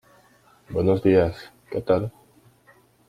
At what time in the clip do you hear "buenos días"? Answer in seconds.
0.71-1.53